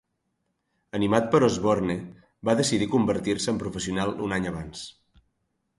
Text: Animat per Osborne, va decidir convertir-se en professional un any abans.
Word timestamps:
Animat 0.99 1.27
per 1.35 1.41
Osborne, 1.49 1.97
va 2.51 2.57
decidir 2.63 2.89
convertir-se 2.97 3.53
en 3.55 3.61
professional 3.67 4.15
un 4.29 4.37
any 4.39 4.51
abans. 4.55 4.87